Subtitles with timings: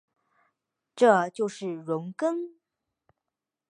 [0.95, 2.53] 这就是容庚。